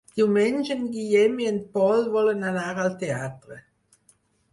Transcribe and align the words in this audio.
Diumenge 0.19 0.69
en 0.75 0.79
Guillem 0.93 1.35
i 1.43 1.49
en 1.49 1.59
Pol 1.75 2.01
volen 2.15 2.47
anar 2.53 2.65
al 2.85 2.89
teatre. 3.05 3.59